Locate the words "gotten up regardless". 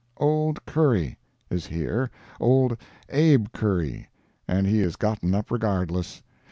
4.95-6.23